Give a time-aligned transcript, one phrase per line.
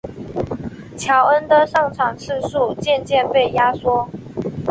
[0.97, 4.09] 乔恩的上场次数渐渐被压缩。